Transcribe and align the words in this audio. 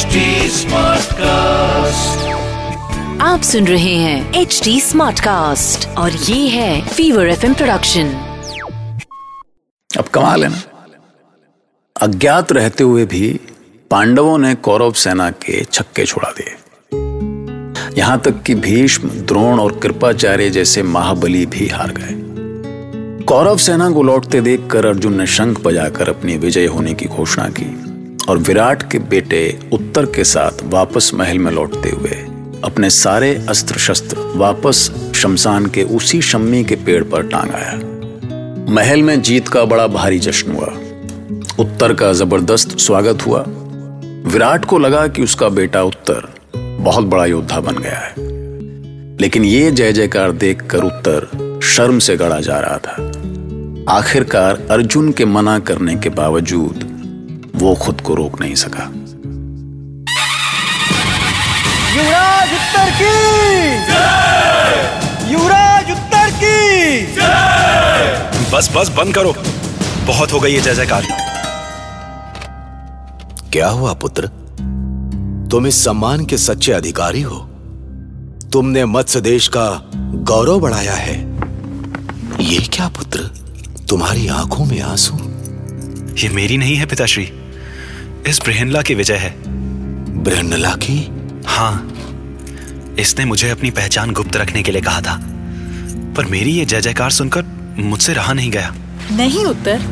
HD 0.00 0.18
Smartcast. 0.50 2.22
आप 3.20 3.40
सुन 3.42 3.66
रहे 3.66 3.94
हैं 3.94 4.34
एच 4.34 4.60
डी 4.64 4.80
स्मार्ट 4.80 5.20
कास्ट 5.20 5.88
और 5.88 6.12
ये 6.12 6.48
है 6.48 6.88
फीवर 6.88 7.28
एफ़ 7.28 7.46
प्रोडक्शन 7.46 8.06
अब 9.98 10.04
कमाल 10.14 10.44
है 10.44 10.50
ना। 10.50 10.62
अज्ञात 12.00 12.52
रहते 12.52 12.84
हुए 12.84 13.04
भी 13.04 13.40
पांडवों 13.90 14.38
ने 14.38 14.54
कौरव 14.54 14.92
सेना 14.92 15.30
के 15.30 15.64
छक्के 15.64 16.04
छुड़ा 16.04 16.30
दिए। 16.30 16.56
यहाँ 17.98 18.20
तक 18.20 18.42
कि 18.42 18.54
भीष्म 18.54 19.08
द्रोण 19.08 19.60
और 19.60 19.78
कृपाचार्य 19.78 20.50
जैसे 20.50 20.82
महाबली 20.82 21.46
भी 21.46 21.68
हार 21.68 21.90
गए। 21.90 22.14
कौरव 23.24 23.56
सेना 23.56 23.90
को 23.90 24.02
लौटते 24.02 24.40
देखकर 24.40 24.86
अर्जुन 24.86 25.14
ने 25.14 25.26
शंख 25.26 25.60
बजाकर 25.60 26.08
अपनी 26.08 26.36
विजय 26.36 26.66
होने 26.66 26.94
की 26.94 27.06
घोषणा 27.06 27.48
की। 27.48 27.89
और 28.30 28.38
विराट 28.38 28.90
के 28.90 28.98
बेटे 28.98 29.58
उत्तर 29.72 30.06
के 30.06 30.24
साथ 30.24 30.50
वापस 30.64 31.10
महल 31.14 31.38
में 31.38 31.52
लौटते 31.52 31.90
हुए 31.90 32.10
अपने 32.64 32.90
सारे 32.90 33.46
अस्त्र 33.48 33.78
शस्त्र 33.78 34.16
वापस 34.36 34.90
शमशान 35.14 35.66
के 35.66 35.82
उसी 35.82 36.22
शम्मी 36.22 36.64
के 36.64 36.76
पेड़ 36.76 37.04
पर 37.04 37.22
टांग 37.22 37.50
आया। 37.50 37.72
महल 38.72 39.02
में 39.02 39.22
जीत 39.22 39.48
का 39.48 39.64
बड़ा 39.64 39.86
भारी 39.86 40.18
जश्न 40.18 40.52
हुआ। 40.52 40.66
उत्तर 41.58 41.94
का 41.94 42.12
ज़बरदस्त 42.12 42.78
स्वागत 42.78 43.26
हुआ। 43.26 43.44
विराट 44.26 44.64
को 44.64 44.78
लगा 44.78 45.06
कि 45.06 45.22
उसका 45.22 45.48
बेटा 45.48 45.82
उत्तर 45.82 46.34
बहुत 46.56 47.04
बड़ा 47.04 47.26
योद्धा 47.26 47.60
बन 47.60 47.74
गया 47.74 47.98
है। 47.98 48.14
लेकिन 49.16 49.44
ये 49.44 49.70
जय 49.70 49.92
जयकार 49.92 50.32
देखकर 50.32 50.78
उत्तर 50.78 51.28
शर्म 51.62 51.98
से 51.98 52.16
गड़ा 52.16 52.40
जा 52.40 52.58
रहा 52.58 52.78
था। 52.78 53.12
आखिरकार 53.98 54.66
अर्जुन 54.70 55.12
के 55.12 55.24
मना 55.24 55.58
करने 55.58 55.96
के 55.96 56.08
बावजूद 56.08 56.89
वो 57.60 57.74
खुद 57.74 58.00
को 58.00 58.14
रोक 58.14 58.40
नहीं 58.40 58.54
सका। 58.54 58.84
युवराज 61.96 62.52
उत्तर 62.52 62.90
की। 62.90 63.16
युवराज 65.32 65.90
उत्तर 65.90 66.30
की। 66.30 67.02
बस 68.50 68.70
बस 68.76 68.88
बंद 68.88 69.14
करो। 69.14 69.34
बहुत 70.06 70.32
हो 70.32 70.40
गई 70.40 70.52
ये 70.52 70.60
जय 70.60 70.74
जयकार 70.74 71.06
क्या 73.52 73.68
हुआ 73.68 73.92
पुत्र? 73.94 74.26
तुम 75.50 75.66
इस 75.66 75.84
सम्मान 75.84 76.24
के 76.26 76.38
सच्चे 76.38 76.72
अधिकारी 76.72 77.22
हो। 77.22 77.38
तुमने 78.52 78.84
मत्स्य 78.84 79.20
देश 79.20 79.48
का 79.48 79.90
गौरव 79.96 80.60
बढ़ाया 80.60 80.94
है। 80.94 81.18
ये 82.40 82.58
क्या 82.58 82.88
पुत्र? 82.88 83.18
तुम्हारी 83.88 84.28
आँखों 84.28 84.64
में 84.64 84.80
आँसू। 84.80 85.14
ये 86.14 86.28
मेरी 86.28 86.56
नहीं 86.56 86.76
है 86.76 86.86
पिताश्री। 86.86 87.39
इस 88.28 88.40
ब्रहनला 88.44 88.82
की 88.82 88.94
विजय 88.94 89.14
है। 89.14 89.34
ब्रहनला 90.24 90.74
की? 90.74 90.98
हाँ। 91.46 91.96
इसने 92.98 93.24
मुझे 93.24 93.50
अपनी 93.50 93.70
पहचान 93.70 94.10
गुप्त 94.10 94.36
रखने 94.36 94.62
के 94.62 94.72
लिए 94.72 94.82
कहा 94.82 95.00
था। 95.00 95.16
पर 96.16 96.24
मेरी 96.24 96.50
ये 96.50 96.64
जय 96.64 96.80
जयकार 96.80 97.10
सुनकर 97.10 97.44
मुझसे 97.78 98.12
रहा 98.12 98.32
नहीं 98.32 98.50
गया। 98.50 98.74
नहीं 99.12 99.44
उत्तर। 99.44 99.82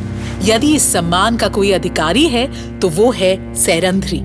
यदि 0.43 0.75
इस 0.75 0.93
सम्मान 0.93 1.37
का 1.37 1.49
कोई 1.49 1.73
अधिकारी 1.73 2.27
है 2.29 2.79
तो 2.81 2.89
वो 2.89 3.11
है 3.13 3.55
सैरंध्री। 3.55 4.21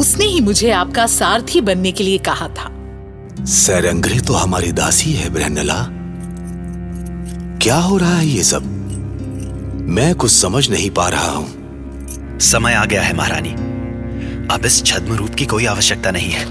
उसने 0.00 0.24
ही 0.24 0.40
मुझे 0.40 0.70
आपका 0.70 1.06
सारथी 1.06 1.60
बनने 1.60 1.92
के 1.92 2.04
लिए 2.04 2.18
कहा 2.18 2.48
था। 2.48 2.70
सैरंगरी 3.44 4.20
तो 4.20 4.34
हमारी 4.34 4.72
दासी 4.72 5.12
है 5.12 5.30
ब्रहनला 5.30 5.86
क्या 7.58 7.76
हो 7.76 7.96
रहा 7.96 8.16
है 8.16 8.26
ये 8.26 8.42
सब? 8.42 8.62
मैं 9.88 10.14
कुछ 10.14 10.30
समझ 10.30 10.70
नहीं 10.70 10.90
पा 10.90 11.08
रहा 11.08 11.30
हूँ। 11.30 11.63
समय 12.40 12.74
आ 12.74 12.84
गया 12.84 13.02
है 13.02 13.16
महारानी। 13.16 13.50
अब 14.54 14.66
इस 14.66 14.82
छद्म 14.84 15.14
रूप 15.14 15.34
की 15.34 15.46
कोई 15.46 15.66
आवश्यकता 15.66 16.10
नहीं 16.10 16.30
है। 16.30 16.44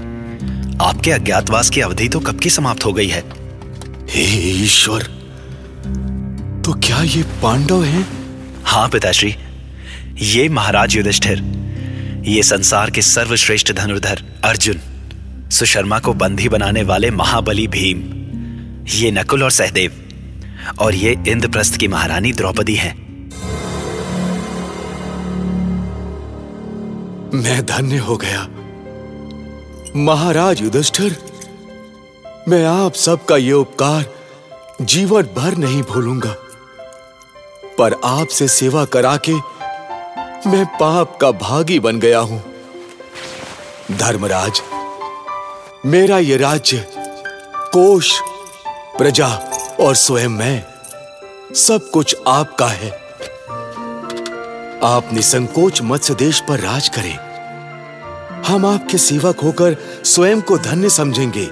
आपके 0.82 1.10
अज्ञातवास 1.10 1.70
की 1.70 1.80
अवधि 1.80 2.08
तो 2.08 2.20
कब 2.20 2.38
की 2.38 2.50
समाप्त 2.50 2.84
हो 2.84 2.92
गई 2.92 3.08
है? 3.08 3.22
हे 4.10 4.24
ईश्वर 4.64 5.02
तो 6.64 6.72
क्या 6.72 7.02
ये 7.02 7.22
पांडव 7.42 7.84
हैं? 7.84 8.06
हाँ 8.64 8.88
पिताश्री 8.88 9.34
ये 10.22 10.48
महाराज 10.48 10.96
युधिष्ठिर 10.96 11.42
ये 12.26 12.42
संसार 12.42 12.90
के 12.90 13.02
सर्वश्रेष्ठ 13.02 13.72
धनुर्धर 13.72 14.22
अर्जुन 14.44 14.80
सुशर्मा 15.50 15.98
को 15.98 16.14
बंदी 16.14 16.48
बनाने 16.48 16.82
वाले 16.82 17.10
महाबली 17.10 17.66
भीम 17.66 18.02
ये 18.88 19.10
नकुल 19.10 19.42
और 19.42 19.50
सहदेव 19.50 20.00
और 20.78 20.94
ये 20.94 21.16
इंद्रप्रस्थ 21.28 21.76
की 21.76 21.88
महारानी 21.88 22.32
द्रौपदी 22.32 22.74
हैं। 22.74 23.03
मैं 27.34 27.66
धन्य 27.66 27.96
हो 27.96 28.16
गया। 28.16 28.48
महाराज 29.96 30.60
युधिष्ठिर, 30.60 31.16
मैं 32.48 32.64
आप 32.66 32.94
सबका 32.94 33.36
ये 33.36 33.52
उपकार 33.52 34.04
जीवन 34.82 35.22
भर 35.22 35.56
नहीं 35.56 35.82
भूलूँगा। 35.82 36.34
पर 37.78 38.00
आपसे 38.04 38.48
सेवा 38.48 38.84
करा 38.84 39.16
के 39.16 39.34
मैं 40.50 40.66
पाप 40.66 41.18
का 41.20 41.30
भागी 41.30 41.80
बन 41.80 42.00
गया 42.00 42.18
हूँ। 42.18 42.42
धर्मराज, 43.92 44.62
मेरा 45.86 46.18
ये 46.18 46.36
राज्य, 46.36 46.86
कोष, 47.72 48.20
प्रजा 48.68 49.28
और 49.80 49.94
स्वयं 49.94 50.28
मैं 50.28 50.64
सब 51.54 51.90
कुछ 51.90 52.16
आपका 52.26 52.66
है। 52.66 53.03
आप 54.84 55.10
निसंकोच 55.12 55.82
मत्स्य 55.82 56.14
देश 56.14 56.42
पर 56.48 56.60
राज 56.60 56.88
करें। 56.88 57.16
हम 58.42 58.66
आपके 58.66 58.98
सेवक 58.98 59.40
होकर 59.40 59.76
स्वयं 60.04 60.40
को 60.40 60.58
धन्य 60.58 60.90
समझेंगे। 60.90 61.46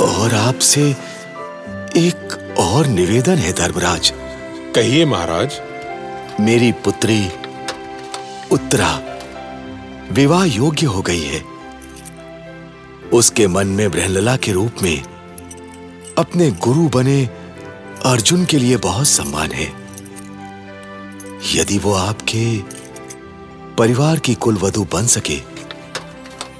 और 0.00 0.34
आपसे 0.34 0.90
एक 1.96 2.54
और 2.58 2.86
निवेदन 2.86 3.34
है 3.34 3.52
धर्मराज। 3.52 4.12
कहिए 4.74 5.04
महाराज। 5.04 5.60
मेरी 6.40 6.72
पुत्री 6.72 7.30
उत्तरा 8.52 9.02
विवाह 10.12 10.44
योग्य 10.44 10.86
हो 10.86 11.02
गई 11.02 11.22
है। 11.22 11.44
उसके 13.12 13.46
मन 13.46 13.66
में 13.66 13.90
ब्रहलला 13.90 14.36
के 14.36 14.52
रूप 14.52 14.72
में 14.82 15.02
अपने 16.18 16.50
गुरु 16.50 16.88
बने 16.88 17.30
अर्जुन 18.04 18.44
के 18.44 18.58
लिए 18.58 18.76
बहुत 18.76 19.08
सम्मान 19.08 19.52
है। 19.52 19.87
यदि 21.54 21.78
वो 21.78 21.92
आपके 21.92 22.44
परिवार 23.76 24.18
की 24.18 24.34
कुलवधु 24.34 24.86
बन 24.92 25.06
सके 25.06 25.36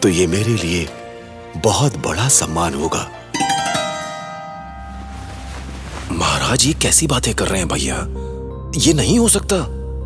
तो 0.02 0.08
ये 0.08 0.26
मेरे 0.26 0.54
लिए 0.54 0.88
बहुत 1.56 1.96
बड़ा 1.96 2.28
सम्मान 2.28 2.74
होगा। 2.74 3.08
महाराज 6.12 6.66
ये 6.66 6.72
कैसी 6.72 7.06
बातें 7.06 7.34
कर 7.34 7.48
रहे 7.48 7.58
हैं 7.58 7.68
भैया? 7.68 7.96
ये 8.76 8.92
नहीं 8.92 9.18
हो 9.18 9.28
सकता। 9.28 9.58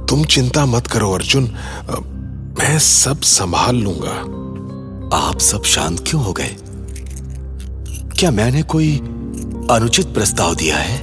तुम 0.07 0.25
चिंता 0.25 0.67
मत 0.67 0.87
करो 0.87 1.13
अर्जुन। 1.13 1.45
मैं 2.59 2.79
सब 2.79 3.21
संभाल 3.21 3.77
लूँगा। 3.77 4.17
आप 5.17 5.39
सब 5.39 5.65
शांत 5.65 6.05
क्यों 6.09 6.25
हो 6.25 6.33
गए? 6.33 6.57
क्या 8.19 8.31
मैंने 8.31 8.63
कोई 8.63 8.99
अनुचित 9.71 10.07
प्रस्ताव 10.07 10.55
दिया 10.55 10.77
है? 10.77 11.01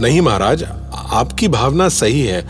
नहीं 0.00 0.20
महाराज 0.20 0.62
आपकी 1.12 1.48
भावना 1.48 1.88
सही 1.88 2.22
है। 2.22 2.40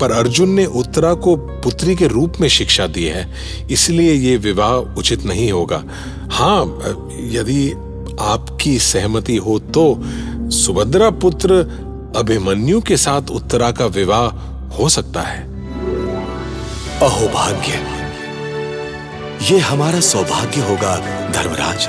पर 0.00 0.12
अर्जुन 0.12 0.50
ने 0.50 0.64
उत्तरा 0.66 1.12
को 1.14 1.36
पुत्री 1.36 1.94
के 1.96 2.06
रूप 2.06 2.34
में 2.40 2.48
शिक्षा 2.48 2.86
दी 2.86 3.04
है 3.04 3.22
इसलिए 3.70 4.12
ये 4.12 4.36
विवाह 4.36 4.72
उचित 4.98 5.24
नहीं 5.24 5.50
होगा। 5.52 5.82
हाँ 6.30 6.60
यदि 7.32 7.70
आपकी 8.20 8.78
सहमति 8.78 9.36
हो 9.36 9.58
तो 9.58 9.84
सुभद्रा 10.56 11.10
पुत्र 11.10 11.50
अभिमन्यु 12.16 12.80
के 12.80 12.96
साथ 12.96 13.30
उत्तरा 13.30 13.70
का 13.72 13.86
विवाह 13.86 14.26
हो 14.76 14.88
सकता 14.88 15.20
है। 15.20 15.42
अहो 17.00 17.28
भाग्य 17.28 17.72
ये 19.50 19.58
हमारा 19.60 20.00
सौभाग्य 20.00 20.60
होगा 20.60 20.96
धर्मराज। 21.32 21.88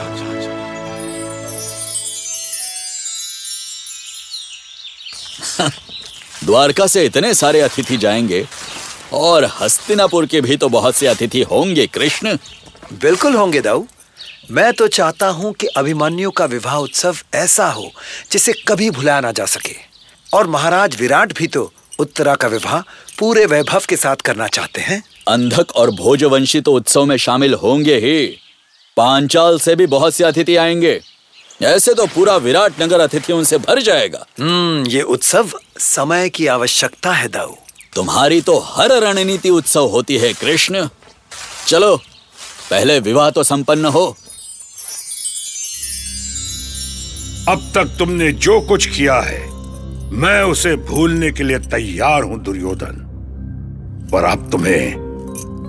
द्वारका 6.47 6.87
से 6.87 7.05
इतने 7.05 7.33
सारे 7.33 7.61
अतिथि 7.61 7.97
जाएँगे 7.97 8.45
और 9.13 9.45
हस्तिनापुर 9.59 10.25
के 10.25 10.41
भी 10.41 10.57
तो 10.57 10.69
बहुत 10.69 10.95
से 10.95 11.07
अतिथि 11.07 11.41
होंगे 11.41 11.87
कृष्ण। 11.87 12.37
बिल्कुल 13.01 13.35
होंगे 13.35 13.61
दाऊ। 13.61 13.85
मैं 14.51 14.71
तो 14.73 14.87
चाहता 14.87 15.27
हूँ 15.29 15.53
कि 15.53 15.67
अभिमन्यु 15.67 16.31
का 16.31 16.45
विवाह 16.45 16.75
उत्सव 16.75 17.17
ऐसा 17.35 17.67
हो 17.67 17.91
जिसे 18.31 18.53
कभी 18.67 18.89
भुलाया 18.89 19.19
ना 19.21 19.31
जा 19.31 19.45
सके। 19.45 19.75
और 20.33 20.47
महाराज 20.47 20.99
विराट 20.99 21.37
भी 21.37 21.47
तो 21.47 21.71
उत्तरा 21.99 22.35
का 22.35 22.47
विवाह 22.47 22.79
पूरे 23.19 23.45
वैभव 23.45 23.85
के 23.89 23.97
साथ 23.97 24.15
करना 24.15 24.47
चाहते 24.47 24.81
हैं। 24.81 25.03
अंधक 25.27 25.71
और 25.75 25.91
भोजवंशी 25.91 26.61
तो 26.61 26.73
उत्सव 26.73 27.05
में 27.05 27.17
शामिल 27.17 27.53
होंगे 27.53 27.95
ही। 27.97 28.25
पांचाल 28.97 29.59
से 29.59 29.75
भी 29.75 29.85
बहुत 29.87 30.15
से 30.15 30.23
अतिथि 30.23 30.55
आएँगे। 30.55 30.99
ऐसे 31.61 31.93
तो 31.93 32.05
पूरा 32.05 32.35
विराट 32.37 32.81
नगर 32.81 32.99
अतिथियों 32.99 33.43
से 33.43 33.57
भर 33.57 33.81
जाएगा। 33.81 34.25
हम्म 34.39 34.87
ये 34.87 35.01
उत्सव 35.01 35.51
समय 35.79 36.29
की 36.29 36.47
आवश्यकता 36.47 37.11
है 37.11 37.27
दाऊ। 37.27 37.55
तुम्हारी 37.95 38.41
तो 38.41 38.59
हर 38.59 38.91
रणनीति 38.91 39.49
उत्सव 39.49 39.85
होती 39.85 40.17
है 40.17 40.33
कृष्ण। 40.33 40.87
चलो 41.67 41.97
पहले 42.69 42.99
विवाह 42.99 43.29
तो 43.29 43.43
संपन्न 43.43 43.85
हो। 43.85 44.17
अब 47.49 47.71
तक 47.75 47.95
तुमने 47.99 48.31
जो 48.31 48.61
कुछ 48.61 48.85
किया 48.85 49.19
है 49.21 49.39
मैं 50.11 50.43
उसे 50.43 50.75
भूलने 50.75 51.31
के 51.31 51.43
लिए 51.43 51.59
तैयार 51.59 52.23
हूँ 52.23 52.43
दुर्योधन। 52.43 53.03
पर 54.11 54.23
अब 54.23 54.51
तुम्हें 54.51 54.95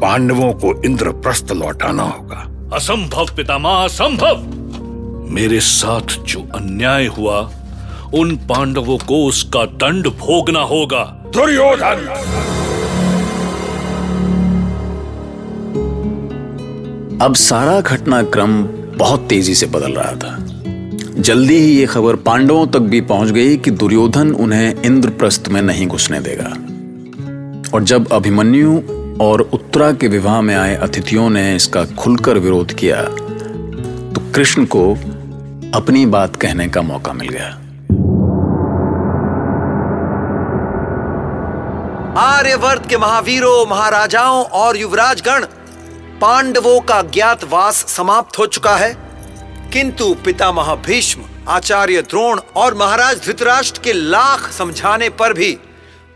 पांडवों 0.00 0.52
को 0.52 0.82
इंद्रप्रस्थ 0.82 1.52
लौटाना 1.52 2.02
होगा। 2.02 2.70
असंभव 2.76 3.26
पितामह 3.36 3.70
असंभव! 3.70 4.36
मेरे 5.30 5.60
साथ 5.60 6.24
जो 6.24 6.40
अन्याय 6.54 7.06
हुआ 7.06 7.42
उन 8.14 8.36
पांडवों 8.36 8.98
को 8.98 9.24
उसका 9.26 9.64
दंड 9.64 10.06
भोगना 10.08 10.60
होगा। 10.60 11.04
दुर्योधन! 11.34 12.06
अब 17.22 17.34
सारा 17.34 17.80
घटनाक्रम 17.80 18.62
बहुत 18.98 19.26
तेज़ी 19.28 19.54
से 19.54 19.66
बदल 19.66 19.92
रहा 19.92 20.12
था। 20.12 20.36
जल्दी 21.18 21.54
ही 21.54 21.76
ये 21.76 21.86
खबर 21.86 22.16
पांडवों 22.16 22.66
तक 22.66 22.78
भी 22.78 23.00
पहुँच 23.00 23.30
गई 23.30 23.56
कि 23.56 23.70
दुर्योधन 23.70 24.32
उन्हें 24.32 24.82
इंद्रप्रस्थ 24.82 25.48
में 25.48 25.62
नहीं 25.62 25.86
घुसने 25.86 26.20
देगा। 26.20 26.54
और 27.74 27.84
जब 27.84 28.12
अभिमन्यु 28.12 28.80
और 29.20 29.40
उत्तरा 29.40 29.92
के 29.92 30.08
विवाह 30.08 30.40
में 30.40 30.54
आए 30.54 30.74
अतिथियों 30.76 31.30
ने 31.30 31.56
इसका 31.56 31.84
खुलकर 31.84 32.38
विरोध 32.38 32.72
किया 32.72 33.02
तो 33.02 34.32
कृष्ण 34.34 34.64
को 34.64 34.90
अपनी 35.74 36.06
बात 36.06 36.36
कहने 36.36 36.68
का 36.68 36.82
मौका 36.82 37.12
मिल 37.12 37.28
गया। 37.28 37.58
आर्यवर्त 42.18 42.88
के 42.88 42.96
महावीरों 42.96 43.66
महाराजाओं 43.66 44.44
और 44.60 44.76
युवराजगण 44.76 45.44
पांडवों 46.20 46.80
का 46.80 47.00
ज्ञातवास 47.02 47.84
समाप्त 47.88 48.38
हो 48.38 48.46
चुका 48.46 48.74
है। 48.76 48.90
किंतु 49.72 50.14
पितामह 50.14 50.74
भीष्म 50.86 51.22
आचार्य 51.48 52.02
द्रोण 52.02 52.40
और 52.56 52.74
महाराज 52.74 53.20
धृतराष्ट्र 53.24 53.80
के 53.84 53.92
लाख 53.92 54.50
समझाने 54.52 55.08
पर 55.10 55.32
भी 55.32 55.52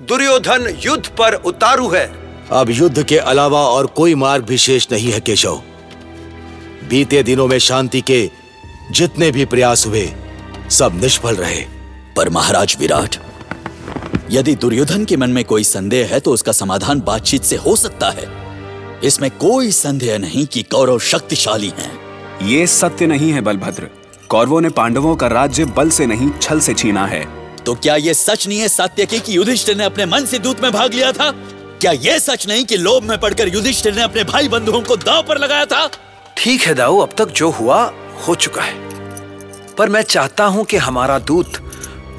दुर्योधन 0.03 0.67
युद्ध 0.81 1.07
पर 1.09 1.35
उतारू 1.35 1.89
है। 1.89 2.05
अब 2.53 2.71
युद्ध 2.71 3.03
के 3.03 3.19
अलावा 3.19 3.61
और 3.69 3.87
कोई 3.87 4.15
मार्ग 4.15 4.45
भी 4.45 4.59
शेष 4.59 4.87
नहीं 4.93 5.13
है 5.13 5.21
केशव। 5.21 5.63
बीते 6.89 7.23
दिनों 7.23 7.47
में 7.47 7.59
शांति 7.59 8.01
के 8.01 8.31
जितने 8.91 9.31
भी 9.31 9.45
प्रयास 9.45 9.87
हुए 9.87 10.09
सब 10.71 11.01
निष्फल 11.03 11.37
रहे। 11.37 11.65
पर 12.17 12.29
महाराज 12.29 12.77
विराट 12.81 13.17
यदि 14.31 14.55
दुर्योधन 14.55 15.05
के 15.05 15.17
मन 15.17 15.31
में 15.31 15.45
कोई 15.45 15.65
संदेह 15.65 16.09
है 16.09 16.21
तो 16.21 16.33
उसका 16.33 16.53
समाधान 16.53 17.01
बातचीत 17.01 17.43
से 17.43 17.57
हो 17.57 17.77
सकता 17.77 18.11
है। 18.11 18.27
इसमें 19.05 19.31
कोई 19.31 19.71
संदेह 19.71 20.19
नहीं 20.19 20.47
कि 20.47 20.63
कौरव 20.63 20.99
शक्तिशाली 20.99 21.73
हैं। 21.79 21.93
ये 22.49 22.67
सत्य 22.67 23.07
नहीं 23.07 23.31
है 23.33 23.41
बलभद्र। 23.41 23.89
कौरवों 24.29 24.61
ने 24.61 24.69
पांडवों 24.69 25.17
का 25.17 25.27
राज्य 25.27 25.65
बल 25.65 25.91
से 25.91 26.07
नहीं 26.07 26.31
छल 26.43 26.61
से 26.61 26.75
छीना 26.75 27.07
है। 27.07 27.25
तो 27.65 27.75
क्या 27.75 27.97
ये 27.97 28.15
सच 28.15 28.47
नहीं 28.49 28.59
है 28.59 28.69
सात्यकी 28.69 29.21
कि 29.21 29.37
युधिष्ठिर 29.37 29.77
ने 29.77 29.85
अपने 29.85 30.07
मन 30.07 30.25
से 30.25 30.39
दूत 30.39 30.63
में 30.63 30.71
भाग 30.73 30.95
लिया 30.95 31.13
था? 31.13 31.31
क्या 31.81 31.93
यह 31.93 32.19
सच 32.19 32.47
नहीं 32.49 32.65
कि 32.65 32.77
लोभ 32.77 33.03
में 33.03 33.19
पड़कर 33.21 33.49
युधिष्ठिर 33.49 33.95
ने 33.95 34.03
अपने 34.03 34.25
भाई 34.25 34.49
बंधुओं 34.49 34.81
को 34.81 34.97
दाव 34.97 35.23
पर 35.23 35.39
लगाया 35.39 35.65
था? 35.65 35.91
ठीक 36.37 36.63
है 36.63 36.75
दाऊ 36.75 36.99
अब 36.99 37.15
तक 37.19 37.29
जो 37.29 37.51
हुआ 37.51 37.83
हो 38.29 38.35
चुका 38.35 38.63
है। 38.63 38.75
पर 39.79 39.89
मैं 39.89 40.03
चाहता 40.03 40.45
हूँ 40.45 40.65
कि 40.65 40.77
हमारा 40.77 41.19
दूत 41.19 41.59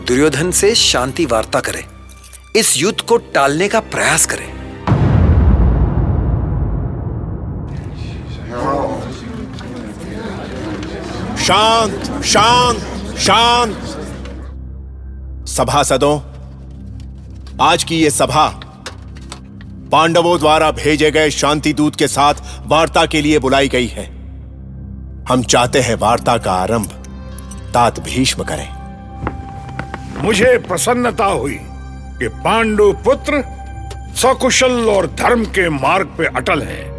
दुर्योधन 0.07 0.51
से 0.51 0.73
शांति 0.75 1.25
वार्ता 1.25 1.59
करे। 1.59 1.85
इस 2.55 2.77
युद्ध 2.77 3.01
को 3.01 3.17
टालने 3.17 3.67
का 3.67 3.79
प्रयास 3.79 4.25
करें। 4.25 4.47
शांत 11.38 12.23
शांत 12.23 13.17
शांत। 13.17 13.75
सभासदों 15.47 16.19
आज 17.61 17.83
की 17.83 17.95
ये 17.95 18.09
सभा 18.09 18.47
पांडवों 19.91 20.39
द्वारा 20.39 20.71
भेजे 20.71 21.11
गए 21.11 21.29
शांति 21.29 21.73
दूत 21.73 21.95
के 21.95 22.07
साथ 22.07 22.33
वार्ता 22.65 23.05
के 23.05 23.21
लिए 23.21 23.39
बुलाई 23.39 23.67
गई 23.67 23.88
है। 23.88 24.05
हम 25.29 25.44
चाहते 25.44 25.79
हैं 25.79 25.95
वार्ता 25.95 26.38
का 26.38 26.53
आरंभ 26.53 26.88
तात 27.73 28.00
भीष्म 28.00 28.44
करें। 28.44 28.69
मुझे 30.23 30.57
प्रसन्नता 30.57 31.25
हुई। 31.25 31.59
कि 32.19 32.27
पांडु 32.27 32.94
पुत्र 32.94 33.44
सकुशल 34.15 34.89
और 34.89 35.07
धर्म 35.07 35.45
के 35.45 35.69
मार्ग 35.69 36.07
पे 36.18 36.25
अटल 36.25 36.62
हैं। 36.62 36.94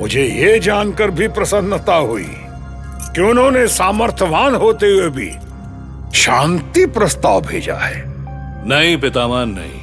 मुझे 0.00 0.24
ये 0.24 0.58
जानकर 0.58 1.10
भी 1.10 1.28
प्रसन्नता 1.28 1.94
हुई 1.94 2.30
कि 3.14 3.20
उन्होंने 3.20 3.66
सामर्थ्यवान 3.68 4.54
होते 4.54 4.86
हुए 4.86 5.08
भी 5.08 5.30
शांति 6.18 6.86
प्रस्ताव 6.86 7.40
भेजा 7.40 7.74
है। 7.74 8.04
नहीं, 8.68 8.96
पितामह, 8.96 9.44
नहीं। 9.44 9.80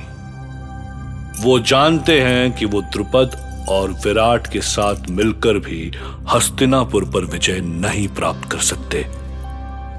वो 1.43 1.59
जानते 1.59 2.21
हैं 2.21 2.51
कि 2.51 2.65
वो 2.65 2.81
द्रुपद 2.81 3.65
और 3.69 3.91
विराट 3.91 4.47
के 4.47 4.61
साथ 4.61 4.95
मिलकर 5.09 5.59
भी 5.59 5.91
हस्तिनापुर 6.33 7.05
पर 7.05 7.25
विजय 7.25 7.59
नहीं 7.59 8.07
प्राप्त 8.07 8.51
कर 8.51 8.57
सकते। 8.57 9.05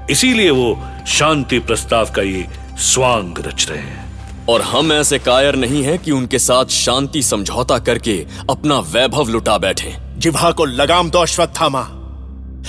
इसीलिए 0.09 0.49
वो 0.49 0.87
शांति 1.07 1.59
प्रस्ताव 1.59 2.05
का 2.05 2.21
ये 2.21 2.47
स्वांग 2.77 3.33
रच 3.39 3.67
रहे 3.69 3.79
हैं। 3.79 4.08
और 4.49 4.61
हम 4.61 4.91
ऐसे 4.93 5.19
कायर 5.19 5.55
नहीं 5.55 5.83
हैं 5.83 5.99
कि 5.99 6.11
उनके 6.11 6.39
साथ 6.39 6.65
शांति 6.65 7.21
समझौता 7.23 7.79
करके 7.79 8.25
अपना 8.49 8.79
वैभव 8.79 9.29
लुटा 9.29 9.57
बैठे। 9.57 9.95
जिभा 10.17 10.51
को 10.51 10.65
लगाम 10.65 11.09
दो 11.09 11.19
अश्वत्थामा 11.19 11.81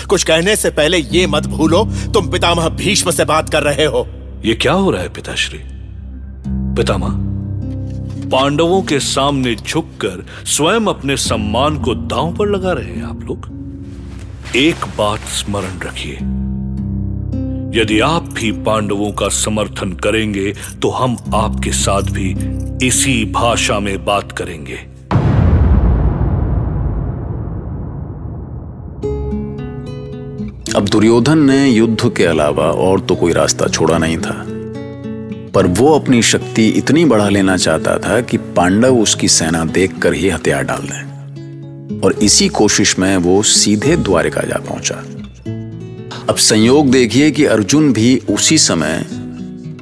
कुछ 0.09 0.25
कहने 0.25 0.57
से 0.57 0.71
पहले 0.71 0.99
ये 0.99 1.27
मत 1.27 1.47
भूलो 1.47 1.85
तुम 1.85 2.31
पितामह 2.31 2.69
भीष्म 2.69 3.11
से 3.11 3.25
बात 3.25 3.49
कर 3.51 3.63
रहे 3.63 3.85
हो। 3.85 4.07
ये 4.45 4.55
क्या 4.55 4.73
हो 4.73 4.91
रहा 4.91 5.03
है 5.03 5.09
पिताश्री? 5.09 5.59
पितामह 6.77 7.09
पांडवों 8.29 8.83
के 8.83 9.01
सामने 9.01 9.55
झुककर 9.55 10.27
स्वयं 10.47 10.87
अपने 10.87 11.17
सम्मान 11.17 11.79
को 11.79 11.95
दांव 11.95 12.37
पर 12.37 12.49
लगा 12.49 12.73
रहे 12.73 12.93
हैं 12.93 13.03
आप 13.03 13.25
लोग। 13.25 13.51
एक 14.57 14.87
बात 14.99 15.21
स्मरण 15.21 15.79
रखिए 15.79 16.19
यदि 17.75 18.01
आप 18.01 18.23
भी 18.23 18.51
पांडवों 18.53 19.13
का 19.13 19.29
समर्थन 19.29 19.93
करेंगे 19.93 20.53
तो 20.83 20.91
हम 20.91 21.17
आपके 21.35 21.73
साथ 21.73 22.03
भी 22.03 22.31
इसी 22.87 23.25
भाषा 23.25 23.79
में 23.81 24.05
बात 24.05 24.33
करेंगे। 24.33 24.77
अब 30.77 30.89
दुर्योधन 30.89 31.39
ने 31.39 31.69
युद्ध 31.69 32.11
के 32.17 32.25
अलावा 32.25 32.65
और 32.65 33.01
तो 33.01 33.17
कोई 33.17 33.33
रास्ता 33.33 33.67
छोड़ा 33.67 33.99
नहीं 33.99 34.19
था। 34.19 34.45
पर 35.55 35.67
वो 35.67 35.99
अपनी 35.99 36.23
शक्ति 36.23 36.69
इतनी 36.69 37.05
बढ़ा 37.05 37.29
लेना 37.29 37.57
चाहता 37.57 37.99
था 37.99 38.21
कि 38.21 38.37
पांडव 38.37 38.99
उसकी 38.99 39.29
सेना 39.29 39.65
देखकर 39.65 40.15
ही 40.15 40.29
हथियार 40.29 40.65
डाल 40.65 40.83
दें। 40.83 42.01
और 42.01 42.13
इसी 42.13 42.49
कोशिश 42.49 42.99
में 42.99 43.17
वो 43.17 43.43
सीधे 43.43 43.97
द्वारिका 43.97 44.41
जा 44.41 44.59
पहुँचा। 44.59 45.03
अब 46.31 46.37
संयोग 46.37 46.91
देखिए 46.91 47.31
कि 47.31 47.45
अर्जुन 47.45 47.93
भी 47.93 48.19
उसी 48.19 48.59
समय 48.59 49.07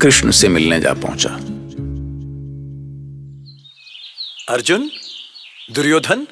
कृष्ण 0.03 0.31
से 0.31 0.49
मिलने 0.49 0.81
जा 0.81 0.93
पहुँचा। 0.93 1.31
अर्जुन 4.55 4.91
दुर्योधन 5.75 6.27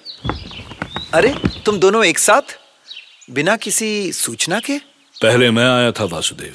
अरे 1.14 1.34
तुम 1.66 1.78
दोनों 1.78 2.04
एक 2.04 2.18
साथ? 2.18 2.42
बिना 3.30 3.56
किसी 3.56 4.12
सूचना 4.12 4.60
के? 4.60 4.78
पहले 5.22 5.50
मैं 5.50 5.68
आया 5.68 5.92
था 5.92 6.04
वासुदेव। 6.04 6.54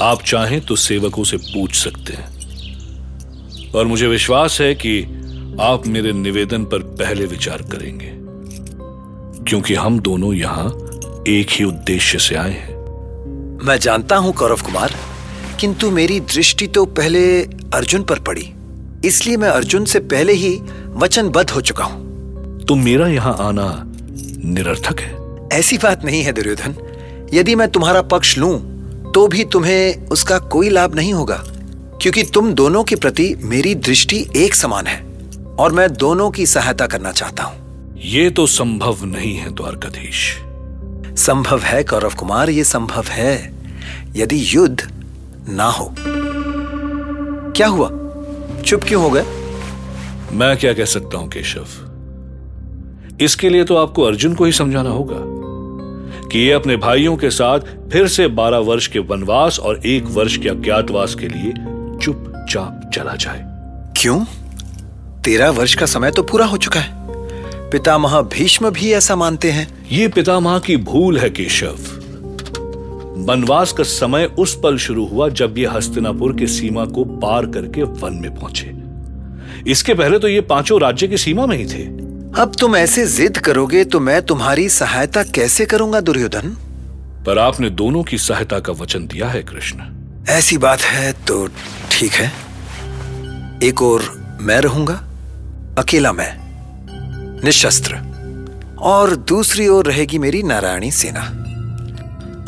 आप 0.00 0.22
चाहें 0.22 0.60
तो 0.60 0.76
सेवकों 0.76 1.24
से 1.24 1.36
पूछ 1.36 1.74
सकते 1.74 2.12
हैं। 2.12 2.40
और 3.72 3.86
मुझे 3.86 4.06
विश्वास 4.06 4.60
है 4.60 4.74
कि 4.74 5.02
आप 5.60 5.82
मेरे 5.86 6.12
निवेदन 6.12 6.64
पर 6.64 6.78
पहले 6.78 7.26
विचार 7.26 7.62
करेंगे। 7.62 8.10
क्योंकि 9.44 9.74
हम 9.74 10.00
दोनों 10.00 10.34
यहाँ 10.34 10.89
एक 11.28 11.50
ही 11.50 11.64
उद्देश्य 11.64 12.18
से 12.18 12.34
आए 12.34 12.52
हैं। 12.52 12.74
मैं 13.64 13.78
जानता 13.78 14.16
हूँ 14.16 14.32
कौरव 14.32 14.60
कुमार 14.64 14.94
किंतु 15.60 15.90
मेरी 15.90 16.18
दृष्टि 16.20 16.66
तो 16.66 16.84
पहले 16.86 17.42
अर्जुन 17.74 18.02
पर 18.02 18.18
पड़ी। 18.18 18.52
इसलिए 19.04 19.36
मैं 19.36 19.48
अर्जुन 19.48 19.84
से 19.84 19.98
पहले 20.00 20.32
ही 20.32 20.54
वचनबद्ध 20.94 21.50
हो 21.50 21.60
चुका 21.60 21.84
हूँ। 21.84 22.64
तो 22.64 22.74
मेरा 22.74 23.08
यहाँ 23.08 23.36
आना 23.40 23.68
निरर्थक 24.44 25.00
है। 25.00 25.58
ऐसी 25.58 25.78
बात 25.78 26.04
नहीं 26.04 26.22
है 26.22 26.32
दुर्योधन। 26.32 26.74
यदि 27.34 27.54
मैं 27.54 27.68
तुम्हारा 27.68 28.02
पक्ष 28.02 28.36
लूँ 28.38 28.58
तो 29.14 29.26
भी 29.28 29.44
तुम्हें 29.44 30.08
उसका 30.08 30.38
कोई 30.38 30.68
लाभ 30.68 30.94
नहीं 30.94 31.12
होगा 31.12 31.42
क्योंकि 32.02 32.22
तुम 32.24 32.52
दोनों 32.54 32.84
के 32.84 32.96
प्रति 32.96 33.34
मेरी 33.42 33.74
दृष्टि 33.74 34.26
एक 34.36 34.54
समान 34.54 34.86
है 34.86 35.00
और 35.58 35.72
मैं 35.72 35.92
दोनों 35.92 36.30
की 36.30 36.46
सहायता 36.46 36.86
करना 36.86 37.12
चाहता 37.12 37.44
हूँ। 37.44 37.98
ये 38.04 38.30
तो 38.30 38.46
संभव 38.46 39.04
नहीं 39.04 39.36
है 39.36 39.54
द्वारकाधीश। 39.54 40.38
संभव 41.16 41.60
है 41.60 41.84
कौरव 41.84 42.12
कुमार 42.18 42.50
ये 42.50 42.64
संभव 42.64 43.04
है 43.08 43.52
यदि 44.16 44.46
युद्ध 44.56 44.92
ना 45.48 45.64
हो। 45.64 45.94
क्या 47.56 47.66
हुआ? 47.66 47.88
चुप 48.62 48.84
क्यों 48.84 49.02
हो 49.02 49.10
गए? 49.10 49.24
मैं 50.32 50.56
क्या 50.56 50.72
कह 50.72 50.84
सकता 50.84 51.18
हूँ 51.18 51.28
केशव? 51.28 51.66
इसके 53.20 53.48
लिए 53.48 53.64
तो 53.64 53.76
आपको 53.76 54.02
अर्जुन 54.02 54.34
को 54.34 54.44
ही 54.44 54.52
समझाना 54.52 54.90
होगा 54.90 55.40
कि 56.28 56.38
ये 56.38 56.52
अपने 56.52 56.76
भाइयों 56.76 57.16
के 57.16 57.30
साथ 57.30 57.60
फिर 57.92 58.08
से 58.08 58.28
बारह 58.28 58.58
वर्ष 58.58 58.86
के 58.86 58.98
वनवास 58.98 59.58
और 59.58 59.86
एक 59.86 60.04
वर्ष 60.04 60.36
के 60.36 60.48
अज्ञातवास 60.48 61.14
के 61.14 61.28
लिए 61.28 61.52
चुपचाप 61.98 62.90
चला 62.94 63.14
जाए। 63.14 63.42
क्यों? 63.96 64.24
तेरह 65.24 65.50
वर्ष 65.50 65.74
का 65.74 65.86
समय 65.86 66.10
तो 66.10 66.22
पूरा 66.22 66.46
हो 66.46 66.56
चुका 66.56 66.80
है। 66.80 66.99
पितामह 67.72 68.20
भीष्म 68.20 68.70
भी 68.70 68.92
ऐसा 68.92 69.16
मानते 69.16 69.50
हैं? 69.50 69.88
ये 69.88 70.08
पितामह 70.08 70.58
की 70.58 70.76
भूल 70.76 71.18
है 71.18 71.30
केशव। 71.30 71.76
वनवास 73.28 73.72
का 73.72 73.84
समय 73.84 74.24
उस 74.24 74.60
पल 74.62 74.78
शुरू 74.78 75.06
हुआ 75.06 75.28
जब 75.28 75.58
ये 75.58 75.66
हस्तिनापुर 75.66 76.36
की 76.36 76.46
सीमा 76.46 76.84
को 76.84 77.04
पार 77.04 77.46
करके 77.46 77.82
वन 77.82 78.14
में 78.14 78.34
पहुँचे। 78.34 79.70
इसके 79.70 79.94
पहले 79.94 80.18
तो 80.18 80.28
ये 80.28 80.40
पाँचों 80.40 80.80
राज्य 80.80 81.08
की 81.08 81.16
सीमा 81.16 81.46
में 81.46 81.56
ही 81.56 81.66
थे। 81.66 81.84
अब 82.40 82.52
तुम 82.60 82.76
ऐसे 82.76 83.06
जिद 83.06 83.38
करोगे 83.38 83.84
तो 83.84 84.00
मैं 84.00 84.22
तुम्हारी 84.22 84.68
सहायता 84.68 85.22
कैसे 85.22 85.66
करूँगा 85.66 86.00
दुर्योधन? 86.00 86.56
पर 87.26 87.38
आपने 87.38 87.70
दोनों 87.70 88.02
की 88.02 88.18
सहायता 88.18 88.58
का 88.58 88.72
वचन 88.72 89.06
दिया 89.06 89.28
है 89.28 89.42
कृष्ण। 89.42 89.78
ऐसी 90.28 90.58
बात 90.58 90.80
है 90.80 91.12
तो 91.12 91.46
ठीक 91.90 92.12
है। 92.12 92.32
एक 93.62 93.82
और 93.82 94.02
मैं 94.40 94.60
रहूँगा 94.60 95.04
अकेला 95.78 96.12
मैं। 96.12 96.39
निशस्त्र। 97.44 97.98
और 98.78 99.16
दूसरी 99.16 99.68
ओर 99.68 99.86
रहेगी 99.86 100.18
मेरी 100.18 100.42
नारायणी 100.42 100.90
सेना। 100.90 101.20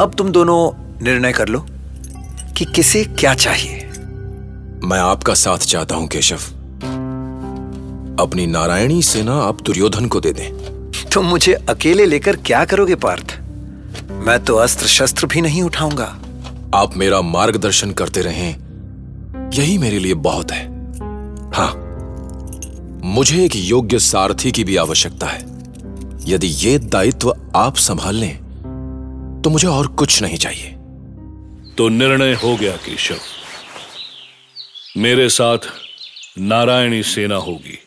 अब 0.00 0.14
तुम 0.18 0.28
दोनों 0.28 0.82
निर्णय 1.04 1.32
कर 1.32 1.48
लो 1.48 1.66
कि 2.56 2.64
किसे 2.64 3.04
क्या 3.04 3.34
चाहिए। 3.34 3.90
मैं 4.84 4.98
आपका 4.98 5.34
साथ 5.34 5.58
चाहता 5.58 5.94
हूँ 5.94 6.08
केशव। 6.08 6.36
अपनी 8.20 8.46
नारायणी 8.46 9.02
सेना 9.02 9.34
आप 9.34 9.60
दुर्योधन 9.60 10.06
को 10.06 10.20
दे 10.20 10.32
दें। 10.32 10.52
तुम 11.12 11.26
मुझे 11.26 11.52
अकेले 11.52 12.06
लेकर 12.06 12.36
क्या 12.36 12.64
करोगे 12.64 12.94
पार्थ? 12.94 13.40
मैं 14.10 14.44
तो 14.44 14.56
अस्त्र 14.56 14.86
शस्त्र 14.86 15.26
भी 15.26 15.40
नहीं 15.40 15.62
उठाऊँगा। 15.62 16.18
आप 16.74 16.96
मेरा 16.96 17.20
मार्गदर्शन 17.20 17.90
करते 17.90 18.22
रहें। 18.22 18.56
यही 19.54 19.78
मेरे 19.78 19.98
लिए 19.98 20.14
बहुत 20.14 20.50
है। 20.50 20.71
मुझे 23.04 23.44
एक 23.44 23.52
योग्य 23.56 23.98
सारथी 23.98 24.50
की 24.52 24.64
भी 24.64 24.76
आवश्यकता 24.76 25.26
है। 25.26 25.40
यदि 26.26 26.46
ये 26.46 26.78
दायित्व 26.78 27.32
आप 27.56 27.76
संभाल 27.76 28.14
लें 28.14 28.36
तो 29.44 29.50
मुझे 29.50 29.68
और 29.68 29.86
कुछ 29.86 30.20
नहीं 30.22 30.36
चाहिए। 30.36 30.68
तो 31.78 31.88
निर्णय 31.88 32.34
हो 32.34 32.56
गया 32.56 32.76
केशव। 32.76 33.18
मेरे 34.96 35.28
साथ 35.28 35.58
नारायणी 36.38 37.02
सेना 37.02 37.36
होगी 37.36 37.78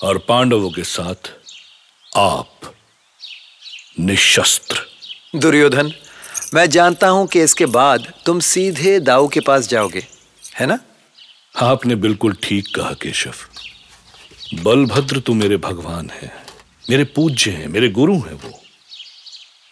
और 0.00 0.18
पांडवों 0.18 0.70
के 0.70 0.84
साथ 0.84 1.30
आप 2.18 2.72
निशस्त्र। 4.00 5.38
दुर्योधन 5.38 5.92
मैं 6.54 6.68
जानता 6.70 7.08
हूँ 7.08 7.26
कि 7.26 7.42
इसके 7.42 7.66
बाद 7.66 8.12
तुम 8.26 8.40
सीधे 8.40 8.98
दाऊ 9.00 9.28
के 9.28 9.40
पास 9.40 9.68
जाओगे 9.68 10.06
है 10.60 10.66
ना? 10.66 10.78
आपने 11.54 11.94
बिल्कुल 11.96 12.36
ठीक 12.42 12.74
कहा 12.76 12.92
केशव। 12.92 13.34
बलभद्र 14.54 15.20
तू 15.20 15.34
मेरे 15.34 15.56
भगवान 15.56 16.10
है 16.10 16.32
मेरे 16.90 17.04
पूज्य 17.04 17.50
हैं 17.50 17.68
मेरे 17.68 17.88
गुरु 17.88 18.14
हैं 18.14 18.32
वो। 18.32 18.60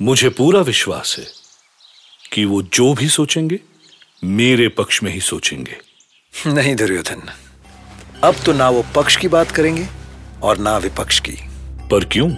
मुझे 0.03 0.29
पूरा 0.29 0.61
विश्वास 0.61 1.17
है 1.19 1.27
कि 2.33 2.45
वो 2.45 2.63
जो 2.63 2.95
भी 2.95 3.09
सोचेंगे 3.09 3.61
मेरे 4.25 4.69
पक्ष 4.69 5.03
में 5.03 5.13
ही 5.13 5.21
सोचेंगे। 5.21 5.77
नहीं 6.47 6.77
दुर्योधन 6.77 7.23
अब 8.25 8.35
तो 8.47 8.53
ना 8.53 8.71
वो 8.71 8.85
पक्ष 8.95 9.17
की 9.17 9.29
बात 9.29 9.51
करेंगे 9.51 9.87
और 10.43 10.59
ना 10.59 10.79
विपक्ष 10.79 11.21
की। 11.21 11.37
पर 11.91 12.05
क्यों? 12.05 12.29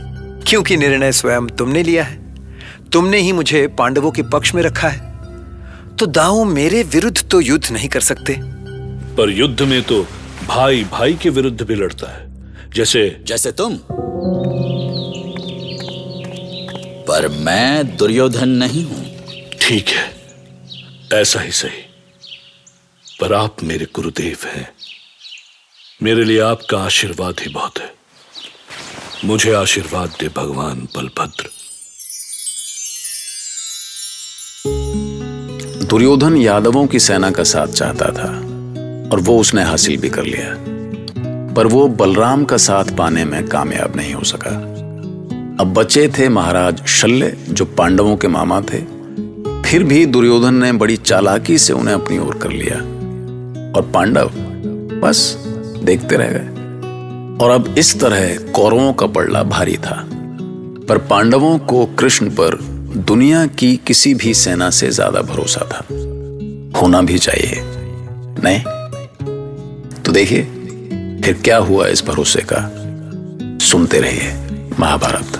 क्योंकि 0.41 0.77
निर्णय 0.77 1.13
स्वयं 1.13 1.47
तुमने 1.47 1.83
लिया 1.83 2.05
है। 2.05 2.19
तुमने 2.91 3.19
ही 3.19 3.33
मुझे 3.33 3.69
पांडवों 3.69 4.11
के 4.11 4.23
पक्ष 4.23 4.55
में 4.55 4.63
रखा 4.63 4.89
है। 4.89 5.97
तो 5.97 6.07
दाऊ 6.07 6.45
मेरे 6.45 6.83
विरुद्ध 6.83 7.31
तो 7.31 7.41
युद्ध 7.41 7.71
नहीं 7.71 7.89
कर 7.89 8.01
सकते। 8.01 8.37
पर 9.17 9.31
युद्ध 9.31 9.63
में 9.63 9.83
तो 9.83 10.07
भाई 10.47 10.85
भाई 10.85 11.15
के 11.15 11.31
विरुद्ध 11.31 11.63
भी 11.63 11.75
लड़ता 11.75 12.13
है। 12.13 12.30
जैसे 12.75 13.21
जैसे 13.25 13.53
तुम। 13.53 13.79
पर 17.09 17.29
मैं 17.29 17.97
दुर्योधन 17.97 18.49
नहीं 18.49 18.85
हूँ। 18.85 19.21
ठीक 19.61 19.89
है 19.89 20.17
ऐसा 21.13 21.41
ही 21.41 21.53
सही। 21.53 21.83
पर 23.21 23.35
आप 23.35 23.57
मेरे 23.63 23.87
गुरुदेव 23.95 24.39
हैं। 24.45 24.73
मेरे 26.03 26.25
लिए 26.25 26.41
आपका 26.41 26.79
आशीर्वाद 26.79 27.37
ही 27.41 27.49
बहुत 27.49 27.79
है। 27.79 27.95
मुझे 29.25 29.53
आशीर्वाद 29.53 30.09
दे 30.21 30.29
भगवान 30.29 30.89
बलभद्र। 30.97 31.51
दुर्योधन 35.85 36.37
यादवों 36.37 36.87
की 36.87 36.99
सेना 36.99 37.31
का 37.31 37.43
साथ 37.43 37.67
चाहता 37.67 38.07
था 38.07 38.31
और 39.13 39.21
वो 39.21 39.41
उसने 39.41 39.63
हासिल 39.63 39.97
भी 39.97 40.09
कर 40.09 40.25
लिया। 40.25 40.80
पर 41.57 41.67
वो 41.67 41.89
बलराम 41.89 42.45
का 42.45 42.57
साथ 42.57 42.85
पाने 42.97 43.25
में 43.25 43.47
कामयाब 43.47 43.97
नहीं 43.97 44.15
हो 44.15 44.25
सका। 44.25 44.51
अब 45.61 45.73
बचे 45.75 46.09
थे 46.09 46.29
महाराज 46.29 46.85
शल्य, 46.87 47.37
जो 47.49 47.65
पांडवों 47.65 48.17
के 48.17 48.29
मामा 48.29 48.61
थे। 48.61 48.79
फिर 49.63 49.85
भी 49.85 50.07
दुर्योधन 50.07 50.55
ने 50.55 50.73
बड़ी 50.73 50.97
चालाकी 50.97 51.59
से 51.59 51.73
उन्हें 51.73 51.95
अपनी 51.95 52.19
ओर 52.19 52.39
कर 52.39 52.51
लिया। 52.51 52.77
और 53.77 53.91
पांडव 53.95 54.31
बस 55.01 55.37
देखते 55.85 56.17
रह 56.17 56.29
गए। 56.29 56.47
और 57.45 57.51
अब 57.51 57.75
इस 57.79 58.01
तरह 58.01 58.37
कौरवों 58.53 58.93
का 58.93 59.07
पड़ला 59.07 59.43
भारी 59.43 59.77
था। 59.77 60.05
पर 60.89 60.99
पांडवों 60.99 61.59
को 61.59 61.87
कृष्ण 61.87 62.31
पर 62.31 62.59
दुनिया 62.97 63.47
की 63.47 63.77
किसी 63.77 64.15
भी 64.15 64.35
सेना 64.35 64.71
से 64.71 64.91
ज़्यादा 64.91 65.21
भरोसा 65.23 65.61
था। 65.61 65.85
होना 66.81 67.03
भी 67.03 67.19
चाहिए। 67.19 67.61
नहीं? 68.45 68.61
तो 70.03 70.13
देखिए 70.13 70.60
फिर 71.25 71.41
क्या 71.45 71.59
हुआ 71.59 71.87
इस 71.87 72.05
भरोसे 72.05 72.47
का? 72.53 72.71
सुनते 73.65 74.01
रहिए 74.01 74.35
महाभारत। 74.81 75.40